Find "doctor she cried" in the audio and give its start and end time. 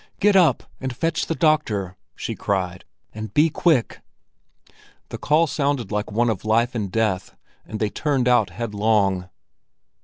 1.35-2.85